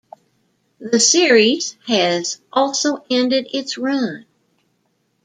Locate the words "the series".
0.79-1.77